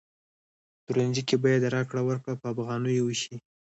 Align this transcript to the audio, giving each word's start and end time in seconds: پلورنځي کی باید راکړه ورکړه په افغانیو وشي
پلورنځي 0.85 1.21
کی 1.29 1.35
باید 1.43 1.71
راکړه 1.75 2.01
ورکړه 2.07 2.33
په 2.41 2.45
افغانیو 2.53 3.05
وشي 3.07 3.35